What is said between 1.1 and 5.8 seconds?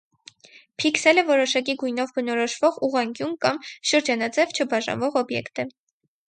որոշակի գույնով բնորոշվող ուղղանկյուն կամ շրջանաձև չբաժանվող օբյեկտ է։